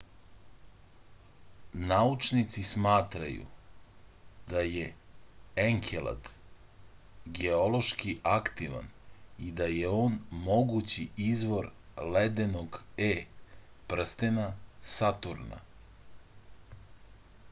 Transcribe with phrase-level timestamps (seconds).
[1.89, 3.43] naučnici smatraju
[4.53, 4.85] da je
[5.65, 6.31] enkelad
[7.41, 8.89] geološki aktivan
[9.49, 10.17] i da je on
[10.49, 11.69] mogući izvor
[12.19, 13.13] ledenog e
[13.93, 14.51] prstena
[14.97, 15.61] saturna